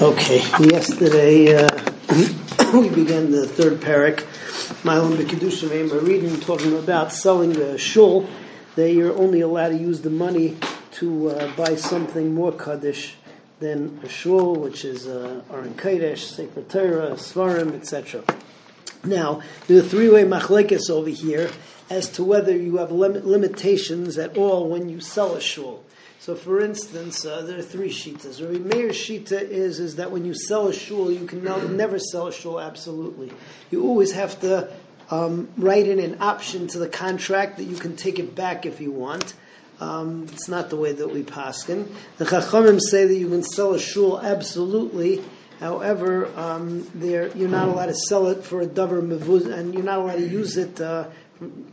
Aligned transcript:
Okay, 0.00 0.38
yesterday 0.60 1.56
uh, 1.56 1.68
we 2.72 2.88
began 2.88 3.32
the 3.32 3.48
third 3.48 3.80
parak, 3.80 4.24
Milam 4.84 5.14
B'Kedusha 5.14 5.68
We're 5.90 5.98
reading, 5.98 6.38
talking 6.38 6.78
about 6.78 7.12
selling 7.12 7.52
the 7.52 7.76
shul, 7.78 8.28
that 8.76 8.92
you're 8.92 9.18
only 9.18 9.40
allowed 9.40 9.70
to 9.70 9.76
use 9.76 10.02
the 10.02 10.10
money 10.10 10.56
to 10.92 11.30
uh, 11.30 11.52
buy 11.56 11.74
something 11.74 12.32
more 12.32 12.52
Kaddish 12.52 13.16
than 13.58 13.98
a 14.04 14.08
shul, 14.08 14.54
which 14.54 14.84
is 14.84 15.08
uh, 15.08 15.42
Aron 15.50 15.74
Kodesh, 15.74 16.18
Sefer 16.18 16.62
Torah, 16.62 17.14
Svarim, 17.14 17.74
etc. 17.74 18.22
Now, 19.04 19.42
there's 19.66 19.86
a 19.86 19.88
three-way 19.88 20.24
machlekes 20.24 20.90
over 20.90 21.08
here 21.08 21.50
as 21.90 22.08
to 22.10 22.24
whether 22.24 22.54
you 22.56 22.78
have 22.78 22.90
lim- 22.90 23.26
limitations 23.26 24.18
at 24.18 24.36
all 24.36 24.68
when 24.68 24.88
you 24.88 25.00
sell 25.00 25.34
a 25.34 25.40
shul. 25.40 25.84
So, 26.20 26.34
for 26.34 26.60
instance, 26.60 27.24
uh, 27.24 27.42
there 27.42 27.58
are 27.58 27.62
three 27.62 27.88
shitas. 27.88 28.42
Rabbi 28.42 28.58
Meir's 28.58 28.96
shita 28.96 29.40
is 29.40 29.80
is 29.80 29.96
that 29.96 30.10
when 30.10 30.26
you 30.26 30.34
sell 30.34 30.68
a 30.68 30.74
shul, 30.74 31.10
you 31.10 31.24
can 31.26 31.42
never 31.76 31.98
sell 31.98 32.26
a 32.26 32.32
shul 32.32 32.60
absolutely. 32.60 33.32
You 33.70 33.84
always 33.84 34.12
have 34.12 34.38
to 34.40 34.68
um, 35.10 35.48
write 35.56 35.86
in 35.86 35.98
an 36.00 36.18
option 36.20 36.66
to 36.68 36.78
the 36.78 36.88
contract 36.88 37.56
that 37.56 37.64
you 37.64 37.76
can 37.76 37.96
take 37.96 38.18
it 38.18 38.34
back 38.34 38.66
if 38.66 38.80
you 38.80 38.90
want. 38.90 39.32
Um, 39.80 40.26
it's 40.32 40.48
not 40.48 40.70
the 40.70 40.76
way 40.76 40.92
that 40.92 41.08
we 41.08 41.22
paskin. 41.22 41.88
The 42.18 42.24
Chachamim 42.24 42.80
say 42.80 43.06
that 43.06 43.14
you 43.14 43.28
can 43.28 43.44
sell 43.44 43.74
a 43.74 43.78
shul 43.78 44.20
absolutely. 44.20 45.24
However, 45.60 46.30
um, 46.36 46.88
you're 47.00 47.48
not 47.48 47.68
allowed 47.68 47.86
to 47.86 47.94
sell 47.94 48.28
it 48.28 48.44
for 48.44 48.60
a 48.60 48.66
davar 48.66 49.02
mevuz, 49.02 49.52
and 49.52 49.74
you're 49.74 49.82
not 49.82 49.98
allowed 49.98 50.16
to 50.16 50.28
use 50.28 50.56
it 50.56 50.80
uh, 50.80 51.08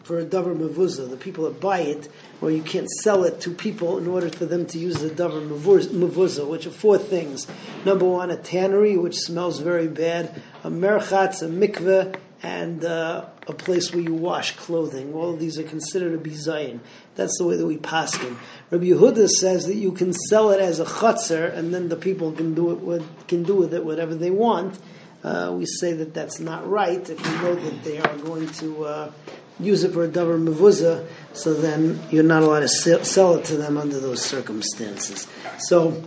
for 0.04 0.20
a 0.20 0.26
davar 0.26 0.58
mevuzah. 0.58 1.10
The 1.10 1.18
people 1.18 1.44
that 1.46 1.60
buy 1.60 1.80
it, 1.80 2.10
or 2.42 2.50
you 2.50 2.64
can't 2.64 2.90
sell 2.90 3.24
it 3.26 3.42
to 3.42 3.52
people 3.52 4.00
in 4.00 4.08
order 4.08 4.30
for 4.30 4.46
them 4.46 4.66
to 4.68 4.80
use 4.80 4.96
the 5.02 5.10
davar 5.10 5.48
mevuzah, 5.48 6.48
which 6.48 6.66
are 6.66 6.72
four 6.72 6.98
things. 6.98 7.48
Number 7.86 8.06
one, 8.06 8.32
a 8.32 8.38
tannery, 8.38 8.98
which 8.98 9.18
smells 9.20 9.60
very 9.60 9.88
bad, 9.88 10.42
a 10.64 10.70
merchatz, 10.72 11.44
a 11.44 11.48
mikveh, 11.48 12.16
and 12.46 12.86
uh, 12.86 13.26
a 13.48 13.54
place 13.54 13.92
where 13.92 14.04
you 14.04 14.14
wash 14.14 14.56
clothing. 14.56 15.16
All 15.16 15.34
of 15.34 15.40
these 15.40 15.58
are 15.58 15.64
considered 15.64 16.14
a 16.14 16.18
bizayin. 16.20 16.80
That's 17.16 17.36
the 17.40 17.46
way 17.46 17.58
that 17.58 17.66
we 17.66 17.78
pass 17.78 18.16
paskin. 18.16 18.38
Rabbi 18.70 18.86
Yehuda 18.86 19.28
says 19.28 19.66
that 19.66 19.76
you 19.76 19.92
can 19.92 20.14
sell 20.14 20.52
it 20.52 20.60
as 20.60 20.80
a 20.80 20.86
chutzner, 20.86 21.52
and 21.52 21.74
then 21.74 21.90
the 21.90 21.96
people 21.96 22.32
can 22.34 22.54
do 22.54 22.72
it 22.72 22.82
with, 22.82 23.28
can 23.28 23.42
do 23.42 23.56
with 23.56 23.74
it 23.74 23.84
whatever 23.84 24.14
they 24.14 24.30
want. 24.30 24.78
Uh, 25.24 25.56
we 25.58 25.66
say 25.66 25.94
that 25.94 26.14
that's 26.14 26.40
not 26.40 26.70
right 26.70 27.10
if 27.10 27.20
you 27.26 27.38
know 27.42 27.56
that 27.56 27.84
they 27.84 27.98
are 27.98 28.16
going 28.18 28.48
to 28.50 28.86
uh, 28.86 29.12
use 29.60 29.84
it 29.84 29.92
for 29.92 30.04
a 30.04 30.08
davar 30.08 30.38
mevuza, 30.38 31.08
so 31.34 31.52
then 31.56 32.00
you're 32.12 32.24
not 32.24 32.44
allowed 32.44 32.60
to 32.60 32.68
sell 32.70 33.38
it 33.38 33.46
to 33.46 33.58
them 33.58 33.76
under 33.76 34.00
those 34.00 34.22
circumstances. 34.22 35.28
So 35.58 36.04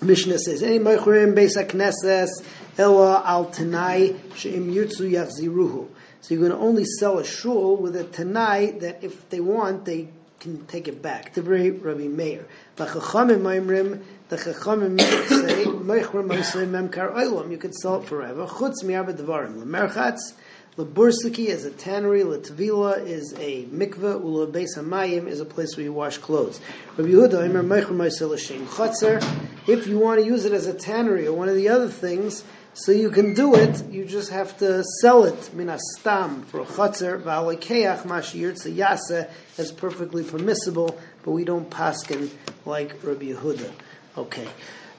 Mishnah 0.00 0.38
says, 0.38 0.62
"Any 0.62 0.78
meichurim 0.78 1.34
beis 1.34 1.56
hakneses 1.56 2.28
ela 2.76 3.22
al 3.24 3.46
tanai 3.46 4.14
sheim 4.34 4.72
yurtzu 4.72 5.10
yachziruhu." 5.10 5.88
So 6.20 6.34
you're 6.34 6.48
going 6.48 6.52
to 6.52 6.64
only 6.64 6.84
sell 6.84 7.18
a 7.18 7.24
shul 7.24 7.76
with 7.76 7.96
a 7.96 8.04
tanai 8.04 8.78
that 8.80 9.02
if 9.02 9.28
they 9.30 9.40
want, 9.40 9.84
they 9.84 10.08
can 10.40 10.66
take 10.66 10.88
it 10.88 11.02
back. 11.02 11.34
Divrei 11.34 11.82
Rabbi 11.82 12.08
Meir. 12.08 12.46
The 12.76 12.86
chachamim 12.86 14.02
the 14.28 14.36
chachamim 14.36 15.00
say 15.00 15.64
meichurim 15.64 16.28
memkar 16.28 17.14
oilam. 17.14 17.50
You 17.50 17.58
could 17.58 17.74
sell 17.74 18.00
it 18.00 18.08
forever. 18.08 18.46
Chutz 18.46 18.82
mi'arba 18.82 19.14
devarim. 19.14 19.62
Lemerchatz 19.62 20.32
Labursiki 20.78 21.48
is 21.48 21.66
a 21.66 21.70
tannery, 21.70 22.22
Latvila 22.22 23.06
is 23.06 23.34
a 23.34 23.66
mikveh, 23.66 24.24
Ula 24.24 24.46
Beis 24.46 24.78
Hamayim 24.78 25.28
is 25.28 25.38
a 25.38 25.44
place 25.44 25.76
where 25.76 25.84
you 25.84 25.92
wash 25.92 26.16
clothes. 26.16 26.62
Rabbi 26.96 27.10
Yehuda, 27.10 27.46
Imer 27.46 27.62
Meicher 27.62 27.90
Meisel 27.90 28.30
Hashem 28.30 28.66
Chotzer, 28.68 29.20
if 29.66 29.86
you 29.86 29.98
want 29.98 30.20
to 30.20 30.26
use 30.26 30.44
it 30.44 30.52
as 30.52 30.66
a 30.66 30.74
tannery 30.74 31.26
or 31.26 31.32
one 31.32 31.48
of 31.48 31.54
the 31.54 31.68
other 31.68 31.88
things, 31.88 32.44
so 32.74 32.90
you 32.90 33.10
can 33.10 33.34
do 33.34 33.54
it, 33.54 33.84
you 33.90 34.04
just 34.04 34.30
have 34.30 34.56
to 34.58 34.82
sell 35.00 35.24
it, 35.24 35.50
minastam, 35.54 36.44
for 36.46 36.60
a 36.60 36.64
chotzer, 36.64 37.20
v'alekeach 37.20 38.04
mashir 38.04 38.54
yase, 38.74 39.28
as 39.58 39.72
perfectly 39.72 40.24
permissible, 40.24 40.98
but 41.22 41.32
we 41.32 41.44
don't 41.44 41.68
paskin 41.68 42.30
like 42.64 42.96
Rabbi 43.04 43.26
Yehuda. 43.26 43.70
Okay. 44.16 44.48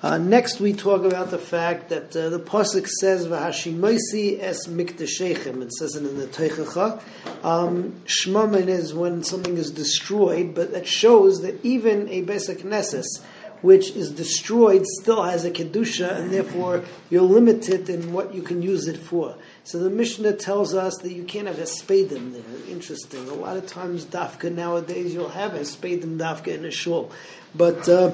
Uh, 0.03 0.17
next, 0.17 0.59
we 0.59 0.73
talk 0.73 1.05
about 1.05 1.31
the 1.31 1.37
fact 1.37 1.87
that 1.87 2.13
uh, 2.13 2.27
the 2.27 2.39
pasuk 2.39 2.87
says 2.87 3.25
"V'hashimoisi 3.25 4.37
es 4.37 4.67
miktashechem." 4.67 5.61
It 5.61 5.73
says 5.73 5.95
it 5.95 6.05
in 6.05 6.17
the 6.17 6.27
Teichacha. 6.27 7.01
Um, 7.41 8.01
is 8.05 8.93
when 8.93 9.23
something 9.23 9.55
is 9.55 9.71
destroyed, 9.71 10.53
but 10.55 10.73
that 10.73 10.85
shows 10.85 11.41
that 11.43 11.63
even 11.63 12.09
a 12.09 12.21
basic 12.21 12.65
nessus, 12.65 13.23
which 13.63 13.91
is 13.91 14.11
destroyed, 14.11 14.85
still 14.85 15.23
has 15.23 15.45
a 15.45 15.49
kedusha, 15.49 16.17
and 16.17 16.31
therefore 16.31 16.83
you're 17.09 17.23
limited 17.23 17.89
in 17.89 18.13
what 18.13 18.35
you 18.35 18.43
can 18.43 18.61
use 18.61 18.87
it 18.87 18.97
for. 18.97 19.35
So 19.63 19.79
the 19.79 19.89
Mishnah 19.89 20.33
tells 20.33 20.75
us 20.75 20.97
that 20.97 21.13
you 21.13 21.23
can't 21.23 21.47
have 21.47 21.57
a 21.57 21.63
spadim 21.63 22.33
there. 22.33 22.69
Interesting. 22.69 23.27
A 23.29 23.33
lot 23.33 23.57
of 23.57 23.65
times, 23.65 24.05
dafka 24.05 24.53
nowadays 24.53 25.13
you'll 25.13 25.29
have 25.29 25.55
a 25.55 25.61
spadim 25.61 26.17
dafka 26.17 26.49
in 26.49 26.65
a 26.65 26.71
shul, 26.71 27.11
but. 27.55 27.89
Uh, 27.89 28.11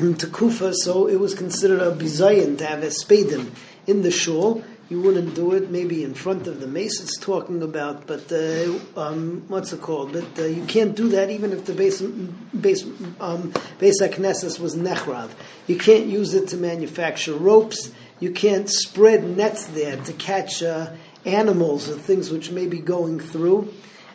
in 0.00 0.14
Tekufa, 0.14 0.74
so 0.74 1.06
it 1.06 1.20
was 1.20 1.34
considered 1.34 1.80
a 1.80 1.92
bizayin 1.92 2.58
to 2.58 2.66
have 2.66 2.82
a 2.82 2.88
spadim 2.88 3.52
in 3.86 4.02
the 4.02 4.10
shul. 4.10 4.64
You 4.90 5.00
wouldn't 5.00 5.34
do 5.34 5.52
it 5.52 5.70
maybe 5.70 6.04
in 6.04 6.12
front 6.12 6.46
of 6.46 6.60
the 6.60 6.66
it's 6.78 7.18
talking 7.18 7.62
about, 7.62 8.06
but 8.06 8.30
uh, 8.30 8.78
um, 9.00 9.44
what's 9.48 9.72
it 9.72 9.80
called? 9.80 10.12
But 10.12 10.38
uh, 10.38 10.44
you 10.44 10.64
can't 10.66 10.94
do 10.94 11.08
that 11.10 11.30
even 11.30 11.52
if 11.52 11.64
the 11.64 11.72
base 11.72 12.02
base 12.02 12.84
um, 13.18 13.54
base 13.78 14.02
Knesset 14.02 14.60
was 14.60 14.76
nechrad. 14.76 15.30
You 15.66 15.78
can't 15.78 16.06
use 16.06 16.34
it 16.34 16.48
to 16.48 16.58
manufacture 16.58 17.34
ropes. 17.34 17.92
You 18.20 18.32
can't 18.32 18.68
spread 18.68 19.24
nets 19.24 19.64
there 19.66 19.96
to 19.96 20.12
catch 20.12 20.62
uh, 20.62 20.90
animals 21.24 21.88
or 21.88 21.94
things 21.94 22.30
which 22.30 22.50
may 22.50 22.66
be 22.66 22.78
going 22.78 23.20
through, 23.20 23.72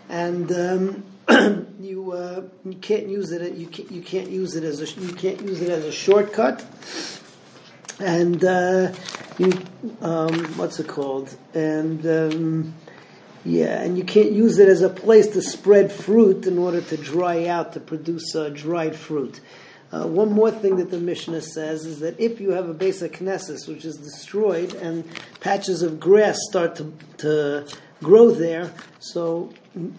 and 0.08 0.52
um, 0.52 1.04
you 1.80 2.12
uh, 2.12 2.44
you 2.64 2.76
can't 2.76 3.08
use 3.08 3.32
it. 3.32 3.56
You 3.56 3.66
can't, 3.66 3.92
you 3.92 4.02
can't 4.04 4.30
use 4.30 4.56
it 4.56 4.64
as 4.64 4.82
a 4.82 5.02
you 5.02 5.14
can't 5.14 5.42
use 5.42 5.62
it 5.62 5.70
as 5.70 5.84
a 5.84 5.92
shortcut. 5.92 6.64
And 8.00 8.44
uh, 8.44 8.94
you 9.38 9.52
um, 10.02 10.46
what's 10.58 10.80
it 10.80 10.88
called? 10.88 11.36
And 11.54 12.06
um, 12.06 12.74
yeah, 13.46 13.82
and 13.82 13.98
you 13.98 14.04
can't 14.04 14.32
use 14.32 14.58
it 14.60 14.68
as 14.68 14.82
a 14.82 14.90
place 14.90 15.28
to 15.28 15.42
spread 15.42 15.92
fruit 15.92 16.46
in 16.46 16.58
order 16.58 16.82
to 16.82 16.98
dry 16.98 17.46
out 17.46 17.74
to 17.74 17.80
produce 17.80 18.36
uh, 18.36 18.50
dried 18.50 18.96
fruit. 18.96 19.40
Uh, 19.92 20.06
one 20.06 20.32
more 20.32 20.52
thing 20.52 20.76
that 20.76 20.92
the 20.92 21.00
Mishnah 21.00 21.42
says 21.42 21.86
is 21.86 22.00
that 22.02 22.20
if 22.20 22.40
you 22.40 22.52
have 22.52 22.70
a 22.70 22.74
basic 22.74 23.14
knesses 23.14 23.68
which 23.68 23.86
is 23.86 23.98
destroyed 23.98 24.74
and 24.76 25.04
patches 25.40 25.82
of 25.82 26.00
grass 26.00 26.38
start 26.48 26.76
to, 26.76 26.94
to 27.18 27.68
grow 28.04 28.30
there, 28.30 28.72
so 29.00 29.52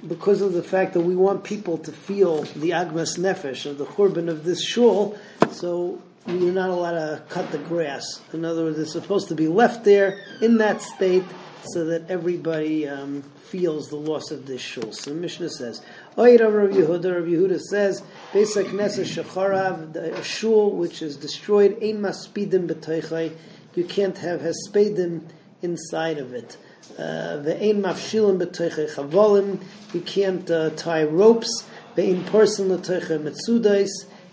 because 0.07 0.43
of 0.43 0.53
the 0.53 0.63
fact 0.63 0.95
that 0.95 1.01
we 1.01 1.17
want 1.17 1.43
people 1.43 1.77
to 1.79 1.91
feel 1.91 2.43
the 2.43 2.71
agmas 2.71 3.19
nefesh 3.19 3.67
of 3.67 3.79
the 3.79 3.85
churban 3.85 4.29
of 4.29 4.45
this 4.45 4.65
shul, 4.65 5.19
so 5.51 6.01
you're 6.27 6.53
not 6.53 6.71
allowed 6.71 6.93
to 6.93 7.23
cut 7.29 7.51
the 7.51 7.59
grass. 7.59 8.21
In 8.33 8.45
other 8.45 8.65
words, 8.65 8.79
it's 8.79 8.93
supposed 8.93 9.29
to 9.29 9.35
be 9.35 9.49
left 9.49 9.85
there 9.85 10.21
in 10.41 10.59
that 10.59 10.83
state 10.83 11.25
so 11.65 11.85
that 11.87 12.11
everybody 12.11 12.89
um, 12.89 13.23
feels 13.45 13.89
the 13.89 13.97
loss 13.97 14.31
of 14.31 14.47
this 14.47 14.61
shul. 14.61 14.93
So 14.93 15.11
the 15.11 15.17
Mishnah 15.17 15.51
says, 15.51 15.83
Oyra 16.17 16.53
Rav 16.53 16.71
Yehuda, 16.71 17.15
Rav 17.15 17.25
Yehuda 17.25 17.61
says, 17.61 18.03
Beis 18.33 18.55
Knesset 18.55 19.25
Shecharav, 19.25 19.97
a 19.97 20.25
shul 20.25 20.71
which 20.77 21.03
is 21.03 21.17
destroyed, 21.17 21.73
Ein 21.83 22.01
Maspidim 22.01 22.67
B'toichai, 22.67 23.33
you 23.75 23.85
can't 23.85 24.19
have 24.19 24.41
Hespedim 24.41 25.23
inside 25.63 26.19
of 26.19 26.33
it. 26.35 26.57
Ve'ein 26.99 27.81
mafshilim 27.81 28.39
b'toiche 28.39 28.95
chavolim. 28.95 29.63
You 29.93 30.01
can't 30.01 30.51
uh, 30.51 30.71
tie 30.71 31.05
ropes. 31.05 31.65
Ve'ein 31.97 32.27
person 32.27 32.73
l'toiche 32.73 33.19
metzudais. 33.19 33.89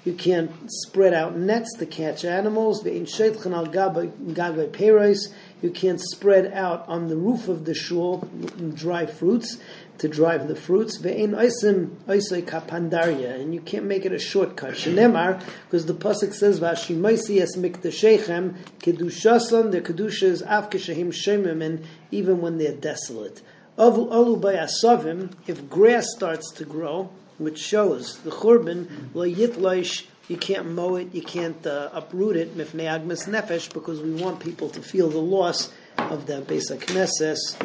You 0.06 0.14
can't 0.14 0.52
spread 0.72 1.14
out 1.14 1.36
nets 1.36 1.76
to 1.80 1.86
catch 1.86 2.24
animals. 2.24 2.84
Ve'ein 2.84 3.06
sheitchen 3.06 3.54
al 3.54 3.68
gagay 3.68 4.70
peros. 4.70 5.34
You 5.62 5.70
can't 5.70 6.00
spread 6.00 6.54
out 6.54 6.88
on 6.88 7.08
the 7.08 7.18
roof 7.18 7.48
of 7.48 7.66
the 7.66 7.74
shul 7.74 8.30
dry 8.74 9.06
fruits 9.06 9.58
to 9.98 10.08
drive 10.08 10.48
the 10.48 10.56
fruits. 10.56 11.02
Ve'ein 11.02 11.32
oisim 11.32 11.96
oisoi 12.08 12.44
kapandaria, 12.44 13.40
and 13.42 13.54
you 13.54 13.60
can't 13.60 13.86
make 13.86 14.06
it 14.06 14.14
a 14.14 14.20
shortcut. 14.20 14.76
Shenemar, 14.76 15.44
because 15.66 15.88
the 15.88 15.94
pasuk 15.94 16.34
says 16.34 16.60
v'ashimaisi 16.60 17.42
es 17.42 17.58
miktashechem 17.58 18.56
kedushasan. 18.80 19.72
The 19.72 19.82
kedusha 19.82 20.24
is 20.24 20.42
af 20.42 20.70
keshahim 20.70 21.08
shemim, 21.08 21.62
and 21.62 21.84
even 22.12 22.40
when 22.40 22.58
they're 22.60 22.72
desolate. 22.72 23.42
Avu 23.78 24.10
alu 24.12 24.40
bayasavim, 24.40 25.34
if 25.48 25.70
grass 25.70 26.08
starts 26.16 26.52
to 26.54 26.66
grow, 26.66 27.10
which 27.38 27.60
shows 27.60 28.20
the 28.20 28.32
churban 28.32 28.88
lo 29.14 29.26
yitloish. 29.26 30.06
You 30.28 30.38
can't 30.38 30.72
mow 30.72 30.96
it, 30.96 31.16
you 31.16 31.22
can't 31.22 31.66
uh, 31.66 31.90
uproot 31.94 32.36
it, 32.36 32.58
mifnei 32.58 32.86
agmas 32.86 33.30
nefesh, 33.30 33.74
because 33.74 34.02
we 34.02 34.12
want 34.12 34.42
people 34.42 34.70
to 34.72 34.82
feel 34.82 35.10
the 35.10 35.20
loss 35.20 35.72
of 35.98 36.26
that 36.28 36.48
basic 36.48 36.82
knesses. 36.82 37.56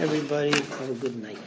Everybody 0.00 0.50
have 0.50 0.90
a 0.90 0.94
good 0.94 1.16
night. 1.22 1.38